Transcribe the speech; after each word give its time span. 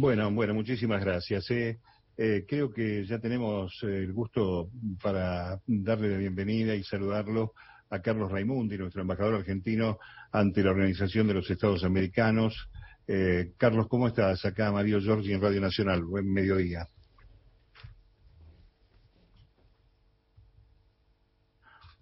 Bueno, 0.00 0.30
bueno, 0.30 0.54
muchísimas 0.54 1.04
gracias. 1.04 1.50
Eh. 1.50 1.78
Eh, 2.16 2.46
creo 2.48 2.72
que 2.72 3.04
ya 3.04 3.18
tenemos 3.18 3.78
el 3.82 4.14
gusto 4.14 4.70
para 5.02 5.60
darle 5.66 6.08
la 6.08 6.16
bienvenida 6.16 6.74
y 6.74 6.82
saludarlo 6.82 7.52
a 7.90 8.00
Carlos 8.00 8.32
Raimundi, 8.32 8.78
nuestro 8.78 9.02
embajador 9.02 9.34
argentino 9.34 9.98
ante 10.32 10.62
la 10.62 10.70
Organización 10.70 11.26
de 11.26 11.34
los 11.34 11.50
Estados 11.50 11.84
Americanos. 11.84 12.70
Eh, 13.06 13.52
Carlos, 13.58 13.88
¿cómo 13.88 14.08
estás? 14.08 14.42
Acá 14.46 14.72
Mario 14.72 15.00
Giorgi 15.00 15.34
en 15.34 15.42
Radio 15.42 15.60
Nacional. 15.60 16.02
Buen 16.02 16.32
mediodía. 16.32 16.88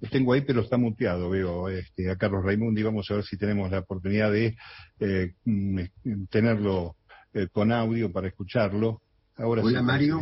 Tengo 0.08 0.34
ahí, 0.34 0.42
pero 0.42 0.60
está 0.60 0.76
muteado, 0.76 1.30
veo 1.30 1.68
este, 1.68 2.12
a 2.12 2.16
Carlos 2.16 2.44
Raimundi. 2.44 2.80
Vamos 2.84 3.10
a 3.10 3.14
ver 3.14 3.24
si 3.24 3.36
tenemos 3.36 3.68
la 3.72 3.80
oportunidad 3.80 4.30
de 4.30 4.56
eh, 5.00 5.32
mm, 5.44 5.80
tenerlo 6.30 6.94
eh, 7.32 7.48
con 7.52 7.72
audio 7.72 8.12
para 8.12 8.28
escucharlo. 8.28 9.02
Ahora 9.36 9.62
Hola, 9.62 9.82
Mario. 9.82 10.20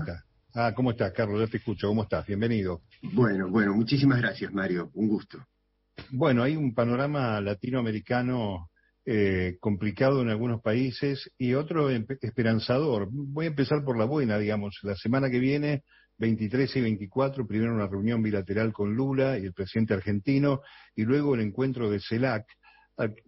Ah, 0.54 0.72
¿cómo 0.74 0.90
estás, 0.90 1.12
Carlos? 1.12 1.40
Ya 1.40 1.46
te 1.46 1.58
escucho. 1.58 1.88
¿Cómo 1.88 2.04
estás? 2.04 2.26
Bienvenido. 2.26 2.82
Bueno, 3.02 3.48
bueno, 3.48 3.74
muchísimas 3.74 4.20
gracias, 4.20 4.52
Mario. 4.52 4.90
Un 4.94 5.08
gusto. 5.08 5.38
Bueno, 6.10 6.42
hay 6.42 6.56
un 6.56 6.74
panorama 6.74 7.40
latinoamericano 7.40 8.70
eh, 9.04 9.56
complicado 9.60 10.22
en 10.22 10.30
algunos 10.30 10.62
países 10.62 11.30
y 11.38 11.54
otro 11.54 11.90
esperanzador. 11.90 13.08
Voy 13.10 13.46
a 13.46 13.48
empezar 13.48 13.84
por 13.84 13.98
la 13.98 14.04
buena, 14.04 14.38
digamos. 14.38 14.78
La 14.82 14.96
semana 14.96 15.30
que 15.30 15.38
viene 15.38 15.84
23 16.18 16.76
y 16.76 16.80
24, 16.80 17.46
primero 17.46 17.74
una 17.74 17.86
reunión 17.86 18.22
bilateral 18.22 18.72
con 18.72 18.94
Lula 18.94 19.38
y 19.38 19.44
el 19.44 19.52
presidente 19.52 19.94
argentino, 19.94 20.60
y 20.94 21.04
luego 21.04 21.34
el 21.34 21.42
encuentro 21.42 21.90
de 21.90 22.00
CELAC, 22.00 22.46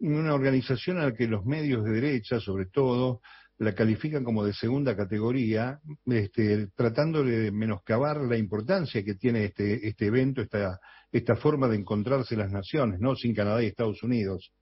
una 0.01 0.35
organización 0.35 0.99
a 0.99 1.07
la 1.07 1.15
que 1.15 1.27
los 1.27 1.45
medios 1.45 1.85
de 1.85 1.93
derecha, 1.93 2.41
sobre 2.41 2.67
todo, 2.67 3.21
la 3.59 3.75
califican 3.75 4.23
como 4.23 4.45
de 4.45 4.53
segunda 4.53 4.97
categoría, 4.97 5.81
este, 6.07 6.69
tratando 6.77 7.25
de 7.25 7.51
menoscabar 7.51 8.19
la 8.19 8.37
importancia 8.37 9.03
que 9.03 9.15
tiene 9.15 9.47
este, 9.47 9.87
este 9.87 10.07
evento, 10.07 10.41
esta, 10.43 10.79
esta 11.11 11.35
forma 11.35 11.69
de 11.69 11.77
encontrarse 11.77 12.37
las 12.37 12.53
naciones, 12.53 13.01
¿no? 13.01 13.17
Sin 13.17 13.35
Canadá 13.35 13.63
y 13.63 13.67
Estados 13.67 14.03
Unidos. 14.03 14.53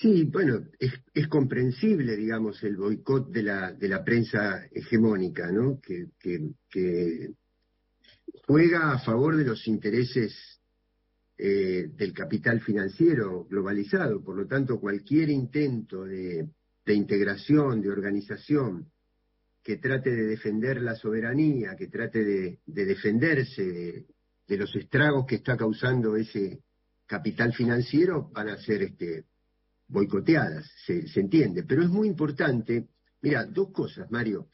Sí, 0.00 0.24
bueno, 0.24 0.64
es, 0.80 1.28
comprensible, 1.28 2.16
digamos, 2.16 2.60
el 2.64 2.76
boicot 2.76 3.30
de 3.30 3.42
la, 3.44 3.72
de 3.72 3.88
la 3.88 4.02
prensa 4.02 4.66
hegemónica, 4.72 5.52
¿no? 5.52 5.80
Que, 5.80 6.06
que, 6.18 7.30
juega 8.44 8.92
a 8.92 8.98
favor 8.98 9.36
de 9.36 9.44
los 9.44 9.68
intereses 9.68 10.60
eh, 11.38 11.90
del 11.94 12.12
capital 12.12 12.60
financiero 12.60 13.44
globalizado. 13.44 14.24
Por 14.24 14.36
lo 14.36 14.46
tanto, 14.46 14.80
cualquier 14.80 15.30
intento 15.30 16.04
de, 16.04 16.48
de 16.84 16.94
integración, 16.94 17.80
de 17.80 17.90
organización, 17.90 18.90
que 19.62 19.76
trate 19.76 20.10
de 20.10 20.26
defender 20.26 20.82
la 20.82 20.96
soberanía, 20.96 21.76
que 21.76 21.86
trate 21.86 22.24
de, 22.24 22.58
de 22.66 22.84
defenderse 22.84 23.62
de, 23.62 24.56
los 24.56 24.74
estragos 24.76 25.24
que 25.26 25.36
está 25.36 25.56
causando 25.56 26.14
ese 26.14 26.62
capital 27.06 27.54
financiero, 27.54 28.30
van 28.34 28.50
a 28.50 28.58
ser 28.58 28.82
este, 28.82 29.24
boicoteadas, 29.88 30.70
se, 30.84 31.04
entiende. 31.20 31.62
Pero 31.62 31.82
es 31.82 31.88
muy 31.88 32.08
importante, 32.08 32.88
mira, 33.22 33.46
dos 33.46 33.70
cosas, 33.70 34.10
Mario. 34.10 34.48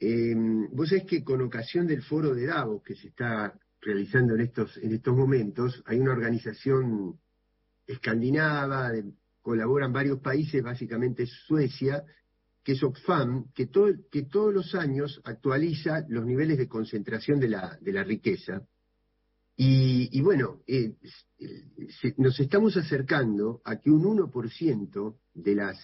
Eh, 0.00 0.34
vos 0.72 0.88
sabés 0.88 1.04
que 1.04 1.22
con 1.22 1.42
ocasión 1.42 1.86
del 1.86 2.02
foro 2.02 2.34
de 2.34 2.46
Davos 2.46 2.82
que 2.82 2.96
se 2.96 3.08
está 3.08 3.54
realizando 3.80 4.34
en 4.34 4.40
estos, 4.40 4.76
en 4.78 4.94
estos 4.94 5.14
momentos, 5.14 5.82
hay 5.86 6.00
una 6.00 6.12
organización 6.12 7.20
escandinava, 7.86 8.92
colaboran 9.42 9.92
varios 9.92 10.20
países, 10.20 10.62
básicamente 10.62 11.26
Suecia, 11.26 12.04
que 12.62 12.72
es 12.72 12.82
Oxfam, 12.82 13.50
que, 13.54 13.66
todo, 13.66 13.88
que 14.10 14.22
todos 14.22 14.52
los 14.52 14.74
años 14.74 15.20
actualiza 15.24 16.04
los 16.08 16.26
niveles 16.26 16.58
de 16.58 16.68
concentración 16.68 17.40
de 17.40 17.48
la, 17.48 17.78
de 17.80 17.92
la 17.92 18.04
riqueza. 18.04 18.62
Y, 19.62 20.22
bueno, 20.22 20.62
eh, 20.66 20.94
nos 22.16 22.40
estamos 22.40 22.78
acercando 22.78 23.60
a 23.62 23.76
que 23.76 23.90
un 23.90 24.04
1% 24.04 25.16
de 25.34 25.54
las 25.54 25.78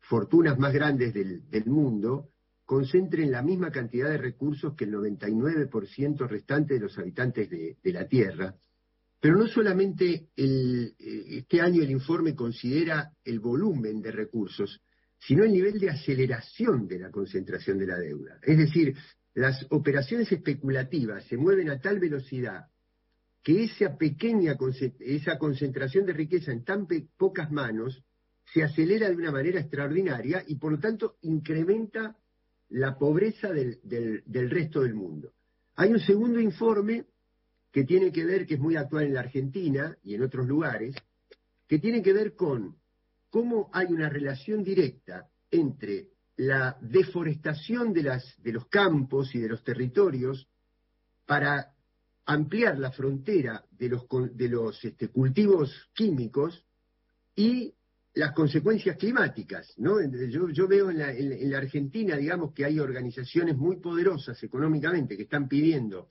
fortunas 0.00 0.58
más 0.58 0.74
grandes 0.74 1.14
del, 1.14 1.64
mundo 1.64 2.28
concentren 2.66 3.32
la 3.32 3.40
misma 3.40 3.70
cantidad 3.70 4.10
de 4.10 4.18
recursos 4.18 4.74
que 4.74 4.84
el 4.84 4.92
99% 4.92 6.28
restante 6.28 6.74
de 6.74 6.80
los 6.80 6.98
habitantes 6.98 7.48
de, 7.48 7.78
la 7.84 8.06
Tierra. 8.06 8.54
Pero 9.24 9.38
no 9.38 9.46
solamente 9.46 10.28
eh, 10.36 10.92
este 10.98 11.62
año 11.62 11.82
el 11.82 11.90
informe 11.90 12.34
considera 12.34 13.10
el 13.24 13.40
volumen 13.40 14.02
de 14.02 14.10
recursos, 14.10 14.82
sino 15.18 15.44
el 15.44 15.52
nivel 15.52 15.80
de 15.80 15.88
aceleración 15.88 16.86
de 16.86 16.98
la 16.98 17.10
concentración 17.10 17.78
de 17.78 17.86
la 17.86 17.98
deuda. 17.98 18.38
Es 18.42 18.58
decir, 18.58 18.94
las 19.32 19.66
operaciones 19.70 20.30
especulativas 20.30 21.24
se 21.24 21.38
mueven 21.38 21.70
a 21.70 21.80
tal 21.80 22.00
velocidad 22.00 22.66
que 23.42 23.64
esa 23.64 23.96
pequeña 23.96 24.58
esa 25.00 25.38
concentración 25.38 26.04
de 26.04 26.12
riqueza 26.12 26.52
en 26.52 26.62
tan 26.62 26.86
pocas 27.16 27.50
manos 27.50 28.04
se 28.52 28.62
acelera 28.62 29.08
de 29.08 29.16
una 29.16 29.32
manera 29.32 29.58
extraordinaria 29.58 30.44
y 30.46 30.56
por 30.56 30.72
lo 30.72 30.78
tanto 30.80 31.16
incrementa 31.22 32.14
la 32.68 32.98
pobreza 32.98 33.50
del, 33.50 33.80
del, 33.84 34.50
resto 34.50 34.82
del 34.82 34.92
mundo. 34.92 35.32
Hay 35.76 35.92
un 35.92 36.00
segundo 36.00 36.40
informe 36.40 37.06
que 37.74 37.82
tiene 37.82 38.12
que 38.12 38.24
ver, 38.24 38.46
que 38.46 38.54
es 38.54 38.60
muy 38.60 38.76
actual 38.76 39.06
en 39.06 39.14
la 39.14 39.20
Argentina 39.20 39.98
y 40.04 40.14
en 40.14 40.22
otros 40.22 40.46
lugares, 40.46 40.94
que 41.66 41.80
tiene 41.80 42.02
que 42.02 42.12
ver 42.12 42.36
con 42.36 42.76
cómo 43.30 43.68
hay 43.72 43.88
una 43.88 44.08
relación 44.08 44.62
directa 44.62 45.28
entre 45.50 46.10
la 46.36 46.78
deforestación 46.80 47.92
de, 47.92 48.04
las, 48.04 48.40
de 48.40 48.52
los 48.52 48.68
campos 48.68 49.34
y 49.34 49.40
de 49.40 49.48
los 49.48 49.64
territorios 49.64 50.46
para 51.26 51.74
ampliar 52.26 52.78
la 52.78 52.92
frontera 52.92 53.64
de 53.72 53.88
los, 53.88 54.06
de 54.34 54.48
los 54.48 54.84
este, 54.84 55.08
cultivos 55.08 55.90
químicos 55.94 56.64
y 57.34 57.74
las 58.14 58.34
consecuencias 58.34 58.96
climáticas. 58.96 59.74
¿no? 59.78 59.96
Yo, 60.52 60.68
veo 60.68 60.90
en 60.90 60.98
la, 60.98 61.10
en 61.10 61.50
la, 61.50 61.58
Argentina, 61.58 62.16
digamos, 62.16 62.54
que 62.54 62.66
hay 62.66 62.78
organizaciones 62.78 63.56
muy 63.56 63.80
poderosas 63.80 64.40
económicamente 64.44 65.16
que 65.16 65.24
están 65.24 65.48
pidiendo 65.48 66.08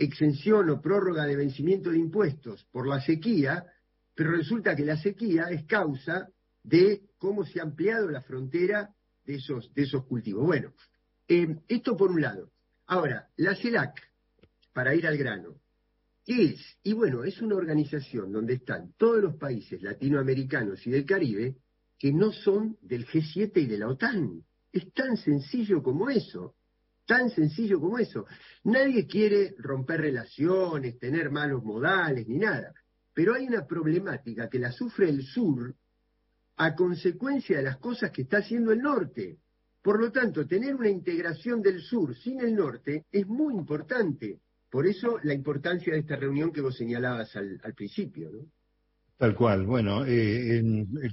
exención 0.00 0.70
o 0.70 0.80
prórroga 0.80 1.26
de 1.26 1.36
vencimiento 1.36 1.90
de 1.90 1.98
impuestos 1.98 2.64
por 2.72 2.88
la 2.88 3.00
sequía, 3.00 3.66
pero 4.14 4.32
resulta 4.32 4.74
que 4.74 4.84
la 4.84 4.96
sequía 4.96 5.44
es 5.50 5.64
causa 5.66 6.28
de 6.62 7.02
cómo 7.18 7.44
se 7.44 7.60
ha 7.60 7.64
ampliado 7.64 8.10
la 8.10 8.22
frontera 8.22 8.94
de 9.24 9.36
esos, 9.36 10.04
cultivos. 10.06 10.44
Bueno, 10.44 10.72
eh, 11.28 11.56
esto 11.68 11.96
por 11.96 12.10
un 12.10 12.22
lado. 12.22 12.50
Ahora, 12.86 13.28
la 13.36 13.54
CELAC, 13.54 14.00
para 14.72 14.94
ir 14.94 15.06
al 15.06 15.18
grano. 15.18 15.60
¿Qué 16.24 16.44
es? 16.44 16.78
Y 16.82 16.94
bueno, 16.94 17.24
es 17.24 17.40
una 17.42 17.56
organización 17.56 18.32
donde 18.32 18.54
están 18.54 18.94
todos 18.96 19.22
los 19.22 19.36
países 19.36 19.82
latinoamericanos 19.82 20.86
y 20.86 20.90
del 20.90 21.04
Caribe 21.04 21.56
que 21.98 22.12
no 22.12 22.32
son 22.32 22.78
del 22.80 23.06
G7 23.06 23.52
y 23.56 23.66
de 23.66 23.78
la 23.78 23.88
OTAN. 23.88 24.42
Es 24.72 24.92
tan 24.92 25.16
sencillo 25.16 25.82
como 25.82 26.08
eso, 26.08 26.54
tan 27.10 27.28
sencillo 27.28 27.80
como 27.80 27.98
eso. 27.98 28.24
Nadie 28.62 29.04
quiere 29.04 29.56
romper 29.58 30.00
relaciones, 30.00 30.96
tener 31.00 31.28
malos 31.28 31.64
modales, 31.64 32.28
ni 32.28 32.38
nada. 32.38 32.72
Pero 33.12 33.34
hay 33.34 33.48
una 33.48 33.66
problemática 33.66 34.48
que 34.48 34.60
la 34.60 34.70
sufre 34.70 35.08
el 35.08 35.24
sur 35.24 35.74
a 36.58 36.72
consecuencia 36.76 37.56
de 37.56 37.64
las 37.64 37.78
cosas 37.78 38.12
que 38.12 38.22
está 38.22 38.38
haciendo 38.38 38.70
el 38.70 38.78
norte. 38.78 39.38
Por 39.82 40.00
lo 40.00 40.12
tanto, 40.12 40.46
tener 40.46 40.76
una 40.76 40.88
integración 40.88 41.60
del 41.60 41.80
sur 41.80 42.14
sin 42.14 42.42
el 42.42 42.54
norte 42.54 43.06
es 43.10 43.26
muy 43.26 43.54
importante. 43.54 44.38
Por 44.70 44.86
eso 44.86 45.18
la 45.24 45.34
importancia 45.34 45.92
de 45.92 45.98
esta 45.98 46.14
reunión 46.14 46.52
que 46.52 46.60
vos 46.60 46.76
señalabas 46.76 47.34
al, 47.34 47.74
principio, 47.74 48.30
¿no? 48.30 48.46
Tal 49.20 49.34
cual. 49.34 49.66
Bueno, 49.66 50.06
eh, 50.06 50.62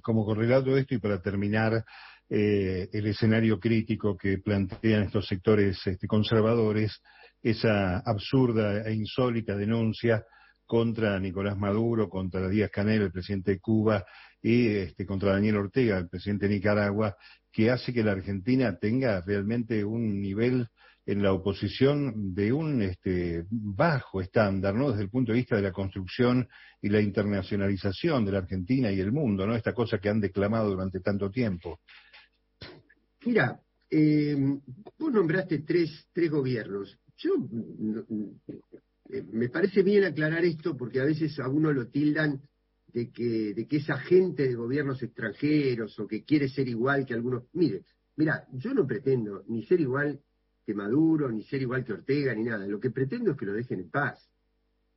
como 0.02 0.24
correlato 0.24 0.74
de 0.74 0.80
esto 0.80 0.96
y 0.96 0.98
para 0.98 1.22
terminar, 1.22 1.84
eh, 2.30 2.88
el 2.94 3.06
escenario 3.06 3.60
crítico 3.60 4.16
que 4.16 4.38
plantean 4.38 5.04
estos 5.04 5.28
sectores 5.28 5.86
este, 5.86 6.08
conservadores, 6.08 7.02
esa 7.44 7.98
absurda 7.98 8.88
e 8.88 8.94
insólita 8.94 9.58
denuncia 9.58 10.24
contra 10.66 11.20
Nicolás 11.20 11.58
Maduro, 11.58 12.08
contra 12.08 12.48
Díaz 12.48 12.72
Canel, 12.72 13.02
el 13.02 13.12
presidente 13.12 13.52
de 13.52 13.60
Cuba, 13.60 14.06
y 14.42 14.70
este, 14.70 15.06
contra 15.06 15.34
Daniel 15.34 15.58
Ortega, 15.58 15.98
el 15.98 16.08
presidente 16.08 16.48
de 16.48 16.56
Nicaragua, 16.56 17.18
que 17.52 17.72
hace 17.72 17.92
que 17.92 18.06
la 18.06 18.14
Argentina 18.14 18.78
tenga 18.80 19.20
realmente 19.20 19.84
un 19.84 20.22
nivel 20.22 20.70
en 21.08 21.24
la 21.24 21.32
oposición 21.32 22.36
de 22.36 22.52
un 22.52 22.82
este, 22.82 23.46
bajo 23.50 24.20
estándar, 24.20 24.76
¿no? 24.76 24.92
Desde 24.92 25.04
el 25.04 25.10
punto 25.10 25.32
de 25.32 25.38
vista 25.38 25.56
de 25.56 25.62
la 25.62 25.72
construcción 25.72 26.46
y 26.82 26.90
la 26.90 27.00
internacionalización 27.00 28.26
de 28.26 28.34
la 28.34 28.40
Argentina 28.40 28.92
y 28.92 29.00
el 29.00 29.14
mundo, 29.14 29.48
¿no? 29.48 29.56
Esta 29.56 29.74
cosa 29.74 30.00
que 30.00 30.10
han 30.10 30.20
declamado 30.20 30.70
durante 30.70 31.00
tanto 31.00 31.32
tiempo. 31.32 31.80
Mira, 33.26 33.58
eh, 33.90 34.36
vos 35.00 35.14
nombraste 35.14 35.60
tres, 35.60 36.10
tres 36.12 36.30
gobiernos. 36.30 37.00
Yo 37.16 37.36
eh, 39.10 39.24
me 39.32 39.48
parece 39.48 39.84
bien 39.84 40.04
aclarar 40.04 40.44
esto 40.44 40.76
porque 40.76 41.00
a 41.00 41.06
veces 41.06 41.40
a 41.40 41.48
uno 41.48 41.72
lo 41.72 41.88
tildan 41.88 42.42
de 42.88 43.12
que, 43.12 43.54
de 43.54 43.66
que 43.66 43.78
es 43.78 43.90
agente 43.90 44.46
de 44.46 44.56
gobiernos 44.56 45.02
extranjeros 45.02 45.98
o 46.00 46.06
que 46.06 46.26
quiere 46.26 46.50
ser 46.50 46.68
igual 46.68 47.06
que 47.06 47.14
algunos. 47.14 47.46
Mire, 47.54 47.84
mira, 48.18 48.46
yo 48.52 48.74
no 48.74 48.86
pretendo 48.86 49.46
ni 49.48 49.66
ser 49.66 49.80
igual 49.80 50.20
que 50.68 50.74
Maduro, 50.74 51.32
ni 51.32 51.44
ser 51.44 51.62
igual 51.62 51.86
que 51.86 51.94
Ortega, 51.94 52.36
ni 52.36 52.44
nada. 52.44 52.68
Lo 52.68 52.78
que 52.78 52.92
pretendo 52.92 53.32
es 53.32 53.38
que 53.38 53.46
lo 53.46 53.54
dejen 53.54 53.80
en 53.80 53.90
paz 53.90 54.30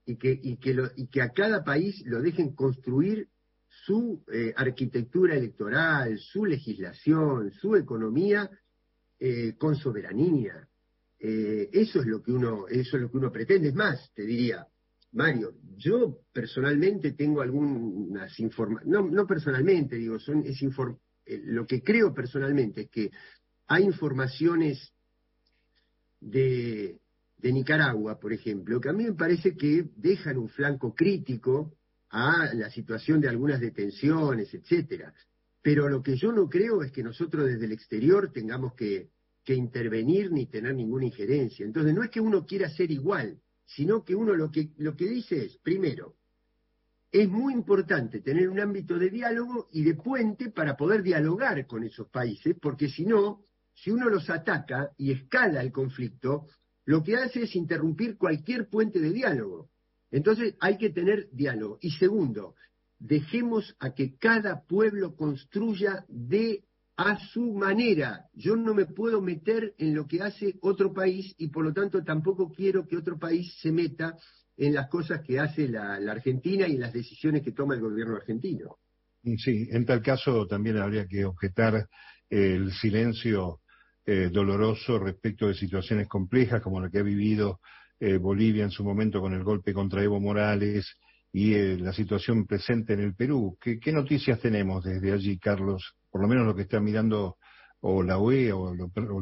y 0.04 0.16
que, 0.16 0.36
y 0.42 0.56
que, 0.56 0.76
y 0.96 1.06
que 1.06 1.22
a 1.22 1.30
cada 1.30 1.62
país 1.62 2.02
lo 2.06 2.20
dejen 2.20 2.56
construir 2.56 3.28
su 3.68 4.24
eh, 4.32 4.52
arquitectura 4.56 5.36
electoral, 5.36 6.18
su 6.18 6.44
legislación, 6.44 7.52
su 7.52 7.76
economía 7.76 8.50
eh, 9.20 9.54
con 9.56 9.76
soberanía. 9.76 10.66
Eh, 11.20 11.70
eso 11.72 12.00
es 12.00 12.06
lo 12.06 12.20
que 12.20 12.32
uno, 12.32 12.66
eso 12.66 12.96
es 12.96 13.02
lo 13.04 13.08
que 13.08 13.18
uno 13.18 13.30
pretende. 13.30 13.68
Es 13.68 13.74
más, 13.76 14.10
te 14.12 14.22
diría, 14.22 14.66
Mario, 15.12 15.52
yo 15.76 16.18
personalmente 16.32 17.12
tengo 17.12 17.42
algunas 17.42 18.40
informaciones, 18.40 18.92
no, 18.92 19.08
no 19.08 19.24
personalmente, 19.24 19.94
digo, 19.94 20.18
son, 20.18 20.42
es 20.44 20.60
lo 21.44 21.64
que 21.64 21.80
creo 21.80 22.12
personalmente 22.12 22.80
es 22.80 22.90
que 22.90 23.12
hay 23.68 23.84
informaciones 23.84 24.92
de, 26.20 27.00
Nicaragua, 27.42 28.20
por 28.20 28.32
ejemplo, 28.32 28.80
que 28.80 28.90
a 28.90 28.92
mí 28.92 29.04
me 29.04 29.14
parece 29.14 29.56
que 29.56 29.86
dejan 29.96 30.36
un 30.38 30.48
flanco 30.48 30.94
crítico 30.94 31.74
a 32.10 32.52
la 32.54 32.70
situación 32.70 33.20
de 33.20 33.28
algunas 33.28 33.60
detenciones, 33.60 34.52
etcétera. 34.52 35.14
Pero 35.62 35.88
lo 35.88 36.02
que 36.02 36.16
yo 36.16 36.32
no 36.32 36.48
creo 36.48 36.82
es 36.82 36.92
que 36.92 37.02
nosotros 37.02 37.46
desde 37.46 37.66
el 37.66 37.72
exterior 37.72 38.32
tengamos 38.32 38.74
que, 38.74 39.08
intervenir 39.52 40.30
ni 40.30 40.46
tener 40.46 40.76
ninguna 40.76 41.06
injerencia. 41.06 41.66
Entonces 41.66 41.92
no 41.92 42.04
es 42.04 42.10
que 42.10 42.20
uno 42.20 42.46
quiera 42.46 42.70
ser 42.70 42.92
igual, 42.92 43.40
sino 43.66 44.04
que 44.04 44.14
uno 44.14 44.36
lo 44.36 44.48
que, 44.48 44.70
lo 44.76 44.94
que 44.94 45.08
dice 45.08 45.44
es, 45.44 45.56
primero, 45.56 46.14
es 47.10 47.28
muy 47.28 47.52
importante 47.52 48.20
tener 48.20 48.48
un 48.48 48.60
ámbito 48.60 48.96
de 48.96 49.10
diálogo 49.10 49.68
y 49.72 49.82
de 49.82 49.94
puente 49.94 50.50
para 50.50 50.76
poder 50.76 51.02
dialogar 51.02 51.66
con 51.66 51.82
esos 51.82 52.08
países, 52.08 52.54
porque 52.62 52.88
si 52.88 53.04
no, 53.04 53.44
si 53.82 53.90
uno 53.90 54.08
los 54.08 54.28
ataca 54.30 54.90
y 54.98 55.12
escala 55.12 55.62
el 55.62 55.72
conflicto, 55.72 56.46
lo 56.84 57.02
que 57.02 57.16
hace 57.16 57.42
es 57.44 57.56
interrumpir 57.56 58.16
cualquier 58.16 58.68
puente 58.68 59.00
de 59.00 59.10
diálogo. 59.10 59.70
Entonces 60.10 60.54
hay 60.60 60.76
que 60.76 60.90
tener 60.90 61.28
diálogo. 61.32 61.78
Y 61.80 61.92
segundo, 61.92 62.54
dejemos 62.98 63.74
a 63.78 63.94
que 63.94 64.16
cada 64.16 64.62
pueblo 64.66 65.14
construya 65.16 66.04
de 66.08 66.64
a 66.96 67.18
su 67.28 67.54
manera. 67.54 68.26
Yo 68.34 68.56
no 68.56 68.74
me 68.74 68.84
puedo 68.84 69.22
meter 69.22 69.74
en 69.78 69.94
lo 69.94 70.06
que 70.06 70.20
hace 70.20 70.56
otro 70.60 70.92
país 70.92 71.34
y 71.38 71.48
por 71.48 71.64
lo 71.64 71.72
tanto 71.72 72.04
tampoco 72.04 72.52
quiero 72.52 72.86
que 72.86 72.98
otro 72.98 73.18
país 73.18 73.56
se 73.62 73.72
meta 73.72 74.16
en 74.58 74.74
las 74.74 74.88
cosas 74.90 75.22
que 75.22 75.40
hace 75.40 75.66
la, 75.68 75.94
Argentina 75.94 76.68
y 76.68 76.74
en 76.74 76.80
las 76.80 76.92
decisiones 76.92 77.42
que 77.42 77.52
toma 77.52 77.74
el 77.74 77.80
gobierno 77.80 78.16
argentino. 78.16 78.76
Sí, 79.22 79.68
en 79.70 79.86
tal 79.86 80.02
caso 80.02 80.46
también 80.46 80.76
habría 80.76 81.06
que 81.06 81.24
objetar 81.24 81.88
el 82.28 82.70
silencio 82.72 83.60
eh, 84.12 84.28
doloroso 84.28 84.98
respecto 84.98 85.46
de 85.46 85.54
situaciones 85.54 86.08
complejas 86.08 86.60
como 86.60 86.80
la 86.80 86.90
que 86.90 86.98
ha 86.98 87.02
vivido 87.04 87.60
eh, 88.00 88.16
Bolivia 88.16 88.64
en 88.64 88.72
su 88.72 88.82
momento 88.82 89.20
con 89.20 89.34
el 89.34 89.44
golpe 89.44 89.72
contra 89.72 90.02
Evo 90.02 90.18
Morales 90.18 90.96
y 91.32 91.54
eh, 91.54 91.78
la 91.78 91.92
situación 91.92 92.44
presente 92.44 92.94
en 92.94 93.02
el 93.02 93.14
Perú. 93.14 93.56
¿Qué, 93.60 93.92
noticias 93.92 94.40
tenemos 94.40 94.82
desde 94.82 95.12
allí, 95.12 95.38
Carlos? 95.38 95.94
Por 96.10 96.22
lo 96.22 96.26
menos 96.26 96.44
lo 96.44 96.56
que 96.56 96.62
está 96.62 96.80
mirando 96.80 97.36
o 97.82 98.02
la 98.02 98.18
UE 98.18 98.52
o, 98.52 98.74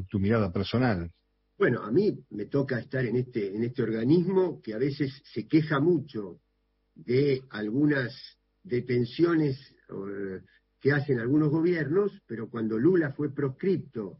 tu 0.08 0.18
mirada 0.18 0.50
personal. 0.50 1.10
Bueno, 1.58 1.82
a 1.82 1.90
mí 1.90 2.24
me 2.30 2.46
toca 2.46 2.78
estar 2.78 3.04
en 3.04 3.16
este, 3.16 3.54
en 3.54 3.64
este 3.64 3.82
organismo 3.82 4.62
que 4.62 4.72
a 4.72 4.78
veces 4.78 5.20
se 5.34 5.46
queja 5.46 5.80
mucho 5.80 6.40
de 6.94 7.42
algunas 7.50 8.16
detenciones 8.62 9.58
que 10.80 10.92
hacen 10.92 11.18
algunos 11.18 11.50
gobiernos, 11.50 12.10
pero 12.26 12.48
cuando 12.48 12.78
Lula 12.78 13.12
fue 13.12 13.34
proscripto, 13.34 14.16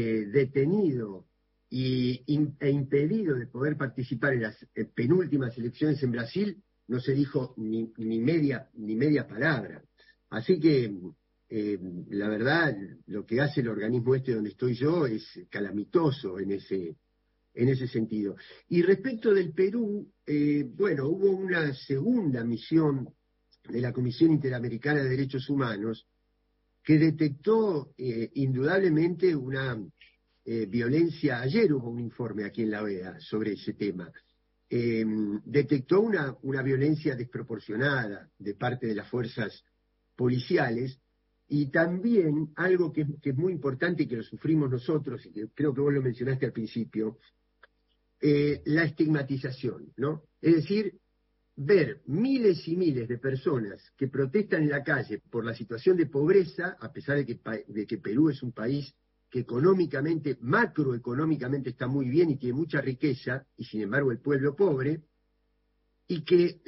detenido 0.00 1.26
y, 1.70 2.22
e 2.60 2.70
impedido 2.70 3.34
de 3.34 3.46
poder 3.46 3.76
participar 3.76 4.34
en 4.34 4.42
las 4.42 4.62
eh, 4.74 4.84
penúltimas 4.84 5.56
elecciones 5.58 6.02
en 6.02 6.12
Brasil, 6.12 6.62
no 6.88 7.00
se 7.00 7.12
dijo 7.12 7.54
ni, 7.56 7.92
ni, 7.96 8.20
media, 8.20 8.68
ni 8.74 8.94
media 8.94 9.26
palabra. 9.26 9.82
Así 10.30 10.60
que, 10.60 10.96
eh, 11.48 11.78
la 12.10 12.28
verdad, 12.28 12.76
lo 13.06 13.24
que 13.24 13.40
hace 13.40 13.60
el 13.60 13.68
organismo 13.68 14.14
este 14.14 14.34
donde 14.34 14.50
estoy 14.50 14.74
yo 14.74 15.06
es 15.06 15.24
calamitoso 15.50 16.38
en 16.38 16.52
ese, 16.52 16.96
en 17.54 17.68
ese 17.68 17.88
sentido. 17.88 18.36
Y 18.68 18.82
respecto 18.82 19.34
del 19.34 19.52
Perú, 19.52 20.12
eh, 20.24 20.64
bueno, 20.68 21.08
hubo 21.08 21.30
una 21.30 21.74
segunda 21.74 22.44
misión 22.44 23.08
de 23.68 23.80
la 23.80 23.92
Comisión 23.92 24.30
Interamericana 24.30 25.02
de 25.02 25.10
Derechos 25.10 25.50
Humanos 25.50 26.06
que 26.86 26.98
detectó 26.98 27.92
indudablemente 27.98 29.34
una 29.34 29.76
eh, 30.48 30.66
violencia, 30.66 31.40
ayer 31.40 31.72
hubo 31.72 31.90
un 31.90 31.98
informe 31.98 32.44
aquí 32.44 32.62
en 32.62 32.70
la 32.70 32.84
OEA 32.84 33.18
sobre 33.18 33.54
ese 33.54 33.72
tema, 33.74 34.12
em, 34.70 35.40
detectó 35.44 36.00
una, 36.00 36.36
una 36.42 36.62
violencia 36.62 37.16
desproporcionada 37.16 38.30
de 38.38 38.54
parte 38.54 38.86
de 38.86 38.94
las 38.94 39.10
fuerzas 39.10 39.64
policiales 40.14 41.00
y 41.48 41.66
también 41.72 42.52
algo 42.54 42.92
que, 42.92 43.04
es 43.20 43.36
muy 43.36 43.52
importante 43.52 44.04
y 44.04 44.06
que 44.06 44.18
lo 44.18 44.22
sufrimos 44.22 44.70
nosotros, 44.70 45.26
y 45.26 45.32
que 45.32 45.48
creo 45.52 45.74
que 45.74 45.80
vos 45.80 45.92
lo 45.92 46.00
mencionaste 46.00 46.46
al 46.46 46.52
principio, 46.52 47.18
eh, 48.20 48.62
la 48.66 48.84
estigmatización, 48.84 49.92
¿no? 49.96 50.22
Es 50.40 50.54
decir, 50.54 50.96
ver 51.56 52.02
miles 52.06 52.68
y 52.68 52.76
miles 52.76 53.08
de 53.08 53.18
personas 53.18 53.90
que 53.96 54.08
protestan 54.08 54.62
en 54.62 54.70
la 54.70 54.84
calle 54.84 55.22
por 55.30 55.44
la 55.44 55.54
situación 55.54 55.96
de 55.96 56.06
pobreza, 56.06 56.76
a 56.78 56.92
pesar 56.92 57.16
de 57.16 57.86
que, 57.86 57.98
Perú 57.98 58.28
es 58.28 58.42
un 58.42 58.52
país 58.52 58.94
que 59.30 59.40
económicamente, 59.40 60.36
macroeconómicamente 60.40 61.70
está 61.70 61.86
muy 61.86 62.08
bien 62.08 62.30
y 62.30 62.36
tiene 62.36 62.58
mucha 62.58 62.80
riqueza, 62.80 63.46
y 63.56 63.64
sin 63.64 63.80
embargo 63.80 64.12
el 64.12 64.20
pueblo 64.20 64.54
pobre, 64.54 65.00
y 66.06 66.22
que 66.24 66.60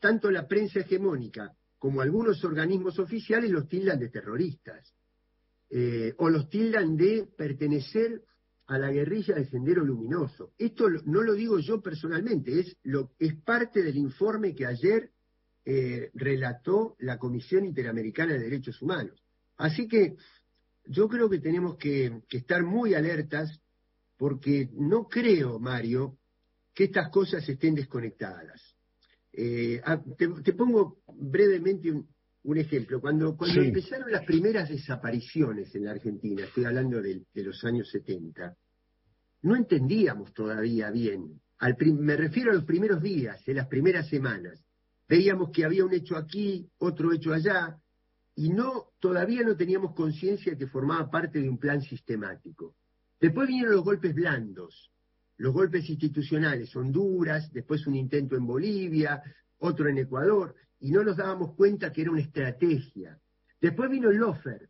tanto 0.00 0.30
la 0.30 0.46
prensa 0.46 0.80
hegemónica 0.80 1.52
como 1.78 2.00
algunos 2.00 2.42
organismos 2.44 2.98
oficiales 2.98 3.50
los 3.50 3.68
tildan 3.68 3.98
de 3.98 4.08
terroristas, 4.08 4.94
eh, 5.68 6.14
o 6.18 6.30
los 6.30 6.48
tildan 6.48 6.96
de 6.96 7.28
pertenecer 7.36 8.22
a 8.66 8.78
la 8.78 8.90
guerrilla 8.90 9.34
del 9.34 9.48
Sendero 9.48 9.84
Luminoso. 9.84 10.52
Esto 10.58 10.88
no 11.04 11.22
lo 11.22 11.34
digo 11.34 11.58
yo 11.58 11.80
personalmente, 11.80 12.58
es, 12.58 12.76
lo, 12.82 13.12
es 13.18 13.34
parte 13.42 13.82
del 13.82 13.96
informe 13.96 14.54
que 14.54 14.66
ayer 14.66 15.10
eh, 15.64 16.10
relató 16.14 16.96
la 17.00 17.18
Comisión 17.18 17.64
Interamericana 17.64 18.34
de 18.34 18.40
Derechos 18.40 18.80
Humanos. 18.82 19.22
Así 19.56 19.88
que 19.88 20.16
yo 20.86 21.08
creo 21.08 21.28
que 21.28 21.38
tenemos 21.38 21.76
que, 21.76 22.22
estar 22.30 22.62
muy 22.62 22.94
alertas 22.94 23.60
porque 24.16 24.68
no 24.72 25.08
creo, 25.08 25.58
Mario, 25.58 26.18
que 26.74 26.84
estas 26.84 27.10
cosas 27.10 27.48
estén 27.48 27.74
desconectadas. 27.74 28.62
Eh, 29.32 29.80
te, 30.16 30.52
pongo 30.54 30.98
brevemente 31.06 31.90
un, 31.90 32.08
ejemplo. 32.54 33.00
Cuando, 33.00 33.36
cuando 33.36 33.60
empezaron 33.60 34.10
las 34.10 34.24
primeras 34.24 34.68
desapariciones 34.68 35.74
en 35.74 35.84
la 35.84 35.90
Argentina, 35.90 36.44
estoy 36.44 36.64
hablando 36.64 37.02
de, 37.02 37.24
los 37.34 37.64
años 37.64 37.88
70, 37.90 38.56
no 39.42 39.56
entendíamos 39.56 40.32
todavía 40.32 40.90
bien. 40.90 41.40
me 41.98 42.16
refiero 42.16 42.52
a 42.52 42.54
los 42.54 42.64
primeros 42.64 43.02
días, 43.02 43.42
en 43.48 43.56
las 43.56 43.66
primeras 43.66 44.08
semanas. 44.08 44.64
Veíamos 45.08 45.50
que 45.50 45.64
había 45.64 45.84
un 45.84 45.92
hecho 45.92 46.16
aquí, 46.16 46.68
otro 46.78 47.12
hecho 47.12 47.32
allá, 47.32 47.76
y 48.36 48.50
no, 48.50 48.90
todavía 49.00 49.42
no 49.42 49.56
teníamos 49.56 49.94
conciencia 49.94 50.52
de 50.52 50.58
que 50.58 50.66
formaba 50.66 51.10
parte 51.10 51.40
de 51.40 51.48
un 51.48 51.58
plan 51.58 51.80
sistemático. 51.80 52.76
Después 53.20 53.48
vinieron 53.48 53.74
los 53.74 53.84
golpes 53.84 54.14
blandos, 54.14 54.90
los 55.38 55.52
golpes 55.52 55.88
institucionales, 55.88 56.74
Honduras, 56.76 57.50
después 57.52 57.86
un 57.86 57.96
intento 57.96 58.36
en 58.36 58.46
Bolivia, 58.46 59.22
otro 59.58 59.88
en 59.88 59.98
Ecuador, 59.98 60.54
y 60.86 60.92
no 60.92 61.02
nos 61.02 61.16
dábamos 61.16 61.56
cuenta 61.56 61.92
que 61.92 62.02
era 62.02 62.12
una 62.12 62.20
estrategia. 62.20 63.18
Después 63.60 63.90
vino 63.90 64.08
el 64.08 64.18
Lofer, 64.18 64.68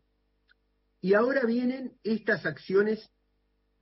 y 1.02 1.12
ahora 1.12 1.44
vienen 1.44 1.92
estas 2.02 2.46
acciones 2.46 3.06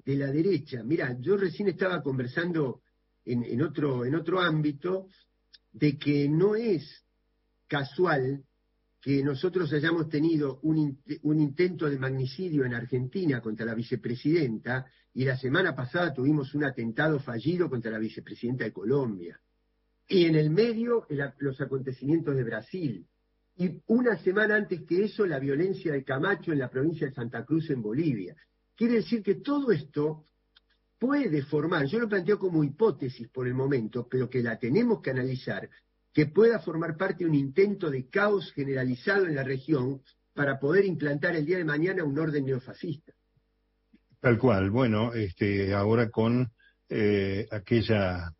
de 0.05 0.17
la 0.17 0.33
derecha. 0.33 0.83
Mira, 0.83 1.17
yo 1.21 1.37
recién 1.37 1.69
estaba 1.69 2.03
conversando 2.03 2.83
en, 3.25 3.63
otro, 3.63 4.05
en 4.05 4.17
otro 4.17 4.41
ámbito 4.41 5.07
de 5.73 5.97
que 5.97 6.29
no 6.29 6.57
es 6.57 7.05
casual 7.69 8.43
que 9.01 9.23
nosotros 9.23 9.73
hayamos 9.73 10.09
tenido 10.09 10.59
un, 10.63 10.99
intento 11.41 11.89
de 11.89 12.01
magnicidio 12.01 12.65
en 12.65 12.75
Argentina 12.75 13.41
contra 13.41 13.65
la 13.65 13.77
vicepresidenta 13.77 14.87
y 15.13 15.25
la 15.25 15.37
semana 15.37 15.77
pasada 15.77 16.13
tuvimos 16.13 16.53
un 16.57 16.65
atentado 16.65 17.21
fallido 17.21 17.71
contra 17.71 17.93
la 17.93 17.99
vicepresidenta 17.99 18.65
de 18.65 18.73
Colombia. 18.73 19.39
Y 20.09 20.27
en 20.27 20.35
el 20.35 20.51
medio 20.51 21.07
los 21.39 21.61
acontecimientos 21.61 22.37
de 22.37 22.45
Brasil. 22.45 23.07
Y 23.57 23.81
una 23.87 24.19
semana 24.19 24.57
antes 24.57 24.83
que 24.83 25.05
eso 25.05 25.25
la 25.27 25.39
violencia 25.39 25.93
de 25.93 26.05
Camacho 26.05 26.53
en 26.53 26.59
la 26.59 26.69
provincia 26.69 27.07
de 27.07 27.15
Santa 27.15 27.45
Cruz 27.45 27.71
en 27.71 27.83
Bolivia. 27.83 28.37
Quiere 28.77 28.95
decir 28.95 29.23
que 29.23 29.37
todo 29.37 29.71
esto 29.71 30.27
puede 30.99 31.43
formar, 31.43 31.87
yo 31.87 31.99
lo 31.99 32.09
planteo 32.09 32.39
como 32.39 32.65
hipótesis 32.65 33.29
por 33.29 33.47
el 33.47 33.55
momento, 33.55 34.09
pero 34.09 34.29
que 34.29 34.43
la 34.43 34.59
tenemos 34.59 35.01
que 35.01 35.11
analizar, 35.11 35.69
que 36.13 36.27
pueda 36.27 36.59
formar 36.61 36.97
parte 36.97 37.25
de 37.25 37.31
un 37.31 37.35
intento 37.35 37.91
de 37.91 38.09
caos 38.09 38.53
generalizado 38.53 39.27
en 39.27 39.35
la 39.35 39.45
región 39.45 40.01
para 40.33 40.59
poder 40.59 40.85
implantar 40.85 41.37
el 41.37 41.45
día 41.45 41.59
de 41.59 41.65
mañana 41.65 42.05
un 42.05 42.19
orden 42.19 42.45
neofascista. 42.45 43.13
Tal 44.21 44.39
cual. 44.39 44.71
Bueno, 44.71 45.13
este, 45.13 45.75
ahora 45.75 46.11
con 46.11 46.51
eh, 46.89 47.47
aquella 47.51 48.33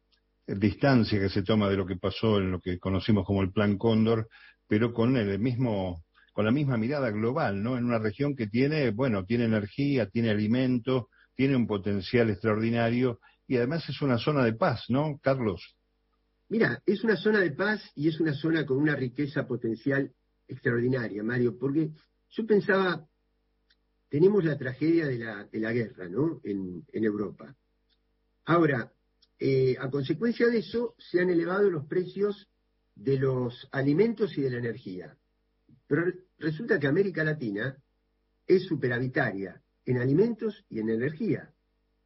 distancia 0.47 1.19
que 1.19 1.29
se 1.29 1.43
toma 1.43 1.69
de 1.69 1.77
lo 1.77 1.87
que 1.87 1.97
pasó 1.97 2.39
en 2.39 2.51
lo 2.51 2.61
que 2.61 2.79
conocimos 2.79 3.27
como 3.27 3.43
el 3.43 3.53
Plan 3.53 3.79
Cóndor, 3.79 4.29
pero 4.67 4.93
con 4.93 5.17
el 5.17 5.39
mismo, 5.39 6.05
con 6.33 6.45
la 6.45 6.51
misma 6.51 6.77
mirada 6.77 7.11
global, 7.11 7.63
¿no? 7.63 7.77
En 7.77 7.85
una 7.85 7.99
región 7.99 8.35
que 8.37 8.47
tiene, 8.47 8.91
bueno, 8.91 9.25
tiene 9.25 9.45
energía, 9.45 10.09
tiene 10.09 10.31
alimento, 10.31 11.09
tiene 11.35 11.57
un 11.57 11.67
potencial 11.67 12.31
extraordinario 12.31 13.21
y 13.47 13.57
además 13.57 13.89
es 13.89 14.01
una 14.03 14.19
zona 14.19 14.45
de 14.45 14.55
paz, 14.55 14.85
¿no, 14.89 15.19
Carlos? 15.23 15.77
Mira, 16.49 16.83
es 16.87 17.03
una 17.05 17.17
zona 17.17 17.41
de 17.41 17.51
paz 17.53 17.83
y 17.95 18.09
es 18.09 18.21
una 18.21 18.35
zona 18.35 18.67
con 18.67 18.77
una 18.77 18.95
riqueza 18.95 19.47
potencial 19.47 20.13
extraordinaria, 20.47 21.23
Mario, 21.23 21.59
porque 21.59 21.91
yo 22.31 22.47
pensaba, 22.47 23.07
tenemos 24.09 24.45
la 24.45 24.59
tragedia 24.59 25.07
de 25.07 25.19
la, 25.19 25.45
de 25.45 25.59
la 25.59 25.73
guerra, 25.73 26.09
¿no? 26.09 26.41
En, 26.45 26.85
en 26.93 27.05
Europa. 27.05 27.55
Ahora, 28.45 28.93
eh, 29.47 29.77
a 29.79 29.91
consecuencia 29.91 30.47
de 30.47 30.61
eso, 30.61 30.95
se 30.97 31.21
han 31.21 31.29
elevado 31.29 31.69
los 31.69 31.85
precios 31.85 32.49
de 32.95 33.19
los 33.19 33.69
alimentos 33.73 34.39
y 34.39 34.41
de 34.41 34.49
la 34.49 34.57
energía. 34.57 35.19
Pero 35.87 36.07
resulta 36.39 36.81
que 36.81 36.87
América 36.87 37.23
Latina 37.23 37.77
es 38.47 38.65
superavitaria 38.65 39.61
en 39.85 39.99
alimentos 39.99 40.65
y 40.71 40.81
en 40.81 40.89
energía. 40.89 41.53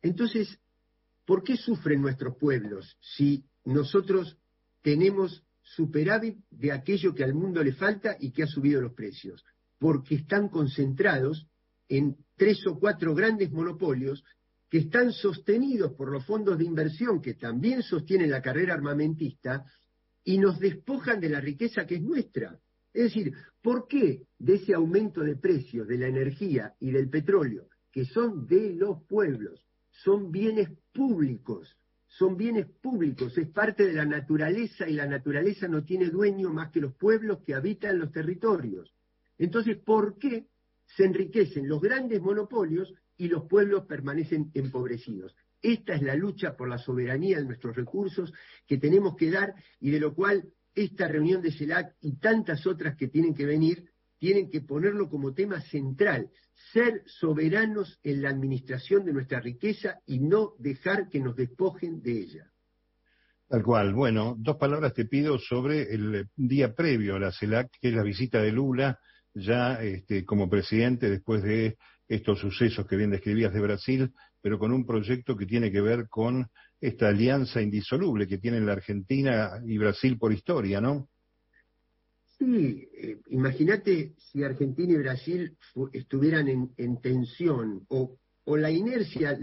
Entonces, 0.02 0.58
¿por 1.24 1.44
qué 1.44 1.56
sufren 1.56 2.02
nuestros 2.02 2.36
pueblos 2.38 2.98
si 3.00 3.44
nosotros 3.64 4.36
tenemos 4.82 5.44
superávit 5.62 6.38
de 6.50 6.72
aquello 6.72 7.14
que 7.14 7.22
al 7.22 7.34
mundo 7.34 7.62
le 7.62 7.72
falta 7.72 8.16
y 8.18 8.32
que 8.32 8.42
ha 8.42 8.48
subido 8.48 8.80
los 8.80 8.94
precios? 8.94 9.44
Porque 9.78 10.16
están 10.16 10.48
concentrados 10.48 11.46
en 11.88 12.16
tres 12.36 12.66
o 12.66 12.80
cuatro 12.80 13.14
grandes 13.14 13.52
monopolios 13.52 14.24
que 14.68 14.78
están 14.78 15.12
sostenidos 15.12 15.92
por 15.94 16.10
los 16.10 16.24
fondos 16.26 16.58
de 16.58 16.64
inversión 16.64 17.22
que 17.22 17.34
también 17.34 17.82
sostienen 17.82 18.30
la 18.30 18.42
carrera 18.42 18.74
armamentista 18.74 19.64
y 20.24 20.38
nos 20.38 20.58
despojan 20.58 21.20
de 21.20 21.30
la 21.30 21.40
riqueza 21.40 21.86
que 21.86 21.96
es 21.96 22.02
nuestra. 22.02 22.58
Es 22.92 23.04
decir, 23.04 23.32
¿por 23.62 23.86
qué 23.88 24.24
de 24.38 24.54
ese 24.56 24.74
aumento 24.74 25.22
de 25.22 25.36
precios 25.36 25.88
de 25.88 25.98
la 25.98 26.08
energía 26.08 26.74
y 26.80 26.90
del 26.90 27.08
petróleo, 27.08 27.68
que 27.90 28.04
son 28.04 28.46
de 28.46 28.74
los 28.74 29.04
pueblos, 29.04 29.64
son 29.90 30.30
bienes 30.30 30.68
públicos, 30.92 31.76
son 32.06 32.36
bienes 32.36 32.66
públicos, 32.82 33.36
es 33.38 33.48
parte 33.48 33.86
de 33.86 33.94
la 33.94 34.04
naturaleza 34.04 34.88
y 34.88 34.94
la 34.94 35.06
naturaleza 35.06 35.68
no 35.68 35.84
tiene 35.84 36.10
dueño 36.10 36.50
más 36.50 36.70
que 36.70 36.80
los 36.80 36.94
pueblos 36.94 37.38
que 37.46 37.54
habitan 37.54 37.98
los 37.98 38.12
territorios? 38.12 38.92
Entonces, 39.38 39.78
¿por 39.78 40.18
qué 40.18 40.46
se 40.96 41.04
enriquecen 41.04 41.68
los 41.68 41.80
grandes 41.80 42.20
monopolios 42.20 42.92
y 43.18 43.28
los 43.28 43.46
pueblos 43.46 43.84
permanecen 43.84 44.50
empobrecidos. 44.54 45.34
Esta 45.60 45.94
es 45.94 46.02
la 46.02 46.14
lucha 46.14 46.56
por 46.56 46.68
la 46.68 46.78
soberanía 46.78 47.38
de 47.38 47.44
nuestros 47.44 47.76
recursos 47.76 48.32
que 48.66 48.78
tenemos 48.78 49.16
que 49.16 49.30
dar 49.30 49.54
y 49.80 49.90
de 49.90 50.00
lo 50.00 50.14
cual 50.14 50.44
esta 50.74 51.08
reunión 51.08 51.42
de 51.42 51.52
CELAC 51.52 51.96
y 52.00 52.16
tantas 52.18 52.66
otras 52.66 52.96
que 52.96 53.08
tienen 53.08 53.34
que 53.34 53.44
venir 53.44 53.90
tienen 54.18 54.50
que 54.50 54.60
ponerlo 54.60 55.08
como 55.08 55.34
tema 55.34 55.60
central, 55.60 56.30
ser 56.72 57.02
soberanos 57.06 58.00
en 58.02 58.22
la 58.22 58.30
administración 58.30 59.04
de 59.04 59.12
nuestra 59.12 59.40
riqueza 59.40 60.00
y 60.06 60.20
no 60.20 60.54
dejar 60.58 61.08
que 61.08 61.20
nos 61.20 61.36
despojen 61.36 62.00
de 62.02 62.12
ella. 62.12 62.52
Tal 63.48 63.62
cual. 63.62 63.94
Bueno, 63.94 64.36
dos 64.38 64.56
palabras 64.56 64.92
te 64.92 65.06
pido 65.06 65.38
sobre 65.38 65.94
el 65.94 66.28
día 66.36 66.74
previo 66.74 67.16
a 67.16 67.20
la 67.20 67.32
CELAC, 67.32 67.70
que 67.80 67.88
es 67.88 67.94
la 67.94 68.02
visita 68.02 68.42
de 68.42 68.52
Lula, 68.52 68.98
ya 69.34 69.82
este, 69.82 70.24
como 70.24 70.50
presidente 70.50 71.08
después 71.08 71.42
de 71.42 71.76
estos 72.08 72.38
sucesos 72.38 72.86
que 72.86 72.96
bien 72.96 73.10
describías 73.10 73.52
de 73.52 73.60
Brasil, 73.60 74.12
pero 74.40 74.58
con 74.58 74.72
un 74.72 74.86
proyecto 74.86 75.36
que 75.36 75.46
tiene 75.46 75.70
que 75.70 75.82
ver 75.82 76.08
con 76.08 76.48
esta 76.80 77.08
alianza 77.08 77.60
indisoluble 77.60 78.26
que 78.26 78.38
tienen 78.38 78.64
la 78.64 78.72
Argentina 78.72 79.60
y 79.66 79.76
Brasil 79.78 80.16
por 80.16 80.32
historia, 80.32 80.80
¿no? 80.80 81.08
Sí, 82.38 82.88
eh, 82.94 83.18
imagínate 83.30 84.14
si 84.16 84.44
Argentina 84.44 84.92
y 84.92 84.96
Brasil 84.96 85.56
estuvieran 85.92 86.70
en, 86.76 87.00
tensión 87.00 87.84
o, 87.88 88.16
la 88.56 88.70
inercia, 88.70 89.36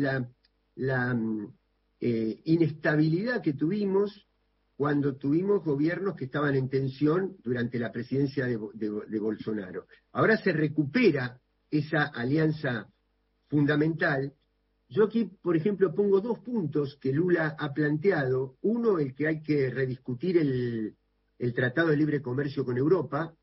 la, 0.76 1.14
mm, 1.14 1.54
eh, 2.00 2.42
inestabilidad 2.46 3.44
que 3.44 3.54
tuvimos 3.54 4.28
cuando 4.78 5.18
tuvimos 5.18 5.64
gobiernos 5.64 6.16
que 6.16 6.26
estaban 6.26 6.56
en 6.56 6.70
tensión 6.70 7.36
durante 7.44 7.80
la 7.80 7.92
presidencia 7.92 8.46
de 8.46 9.20
Bolsonaro. 9.20 9.88
Ahora 10.12 10.38
se 10.38 10.52
recupera 10.52 11.40
esa 11.72 12.04
alianza 12.06 12.88
fundamental, 13.48 14.34
yo 14.90 15.06
aquí, 15.06 15.26
por 15.42 15.58
ejemplo, 15.58 15.94
pongo 15.94 16.22
dos 16.22 16.40
puntos 16.40 16.98
que 17.02 17.12
Lula 17.12 17.56
ha 17.58 17.74
planteado. 17.74 18.58
Uno, 18.62 19.00
el 19.00 19.16
que 19.16 19.28
hay 19.28 19.42
que 19.42 19.70
rediscutir 19.70 20.38
el, 20.38 20.96
Tratado 21.54 21.90
de 21.90 21.98
Libre 21.98 22.22
Comercio 22.22 22.64
con 22.64 22.78
Europa, 22.78 23.34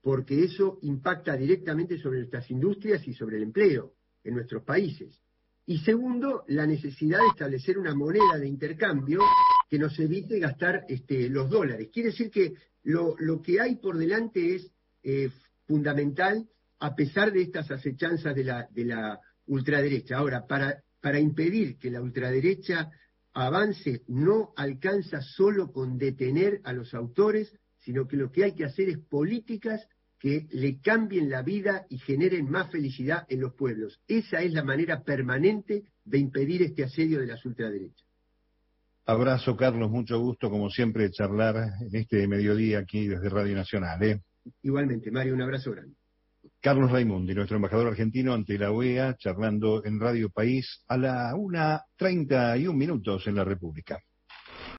porque 0.00 0.44
eso 0.44 0.78
impacta 0.82 1.36
directamente 1.36 1.98
sobre 1.98 2.18
nuestras 2.18 2.50
industrias 2.50 3.06
y 3.06 3.14
sobre 3.14 3.36
el 3.36 3.44
empleo 3.44 3.92
en 4.24 4.34
nuestros 4.34 4.62
países. 4.62 5.20
Y 5.66 5.78
segundo, 5.78 6.44
la 6.48 6.66
necesidad 6.66 7.20
de 7.20 7.28
establecer 7.28 7.78
una 7.78 7.94
moneda 7.94 8.38
de 8.38 8.48
intercambio 8.48 9.20
que 9.68 9.78
nos 9.78 9.98
evite 9.98 10.38
gastar 10.38 10.84
este, 10.88 11.28
los 11.28 11.48
dólares. 11.48 11.88
Quiere 11.92 12.10
decir 12.10 12.30
que 12.30 12.54
lo, 12.84 13.16
que 13.42 13.60
hay 13.60 13.76
por 13.76 13.96
delante 13.96 14.56
es 14.56 14.70
eh, 15.02 15.30
fundamental 15.66 16.48
a 16.82 16.96
pesar 16.96 17.32
de 17.32 17.42
estas 17.42 17.70
acechanzas 17.70 18.34
de 18.34 18.42
la, 18.42 18.66
de 18.68 18.84
la 18.84 19.20
ultraderecha. 19.46 20.16
Ahora, 20.16 20.46
para, 20.48 20.82
para 21.00 21.20
impedir 21.20 21.78
que 21.78 21.92
la 21.92 22.02
ultraderecha 22.02 22.90
avance, 23.34 24.02
no 24.08 24.52
alcanza 24.56 25.20
solo 25.20 25.70
con 25.70 25.96
detener 25.96 26.60
a 26.64 26.72
los 26.72 26.92
autores, 26.92 27.56
sino 27.78 28.08
que 28.08 28.16
lo 28.16 28.32
que 28.32 28.44
hay 28.44 28.54
que 28.54 28.64
hacer 28.64 28.88
es 28.88 28.98
políticas 28.98 29.86
que 30.18 30.48
le 30.50 30.80
cambien 30.80 31.30
la 31.30 31.42
vida 31.42 31.86
y 31.88 31.98
generen 31.98 32.50
más 32.50 32.70
felicidad 32.72 33.26
en 33.28 33.40
los 33.40 33.54
pueblos. 33.54 34.00
Esa 34.08 34.42
es 34.42 34.52
la 34.52 34.64
manera 34.64 35.04
permanente 35.04 35.84
de 36.04 36.18
impedir 36.18 36.62
este 36.62 36.82
asedio 36.82 37.20
de 37.20 37.26
las 37.26 37.44
ultraderechas. 37.46 38.08
Abrazo, 39.06 39.56
Carlos, 39.56 39.88
mucho 39.88 40.18
gusto, 40.18 40.50
como 40.50 40.68
siempre, 40.68 41.10
charlar 41.10 41.56
en 41.80 41.94
este 41.94 42.26
mediodía 42.26 42.80
aquí 42.80 43.06
desde 43.06 43.28
Radio 43.28 43.54
Nacional. 43.54 44.02
¿eh? 44.02 44.20
Igualmente, 44.62 45.12
Mario, 45.12 45.34
un 45.34 45.42
abrazo 45.42 45.70
grande. 45.70 46.01
Carlos 46.62 46.92
Raimundi, 46.92 47.34
nuestro 47.34 47.56
embajador 47.56 47.88
argentino 47.88 48.34
ante 48.34 48.56
la 48.56 48.70
OEA, 48.70 49.16
charlando 49.16 49.84
en 49.84 49.98
Radio 49.98 50.30
País 50.30 50.84
a 50.86 50.96
la 50.96 51.34
una 51.34 51.82
treinta 51.96 52.56
y 52.56 52.68
un 52.68 52.78
minutos 52.78 53.26
en 53.26 53.34
la 53.34 53.42
República. 53.42 53.98